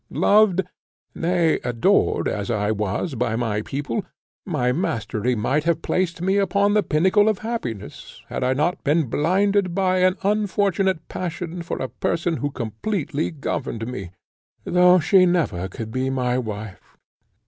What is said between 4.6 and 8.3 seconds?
mastery might have placed me upon the pinnacle of happiness,